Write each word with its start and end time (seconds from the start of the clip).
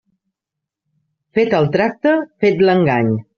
Fet 1.39 1.53
el 1.59 1.69
tracte, 1.77 2.15
fet 2.45 2.65
l'engany. 2.67 3.13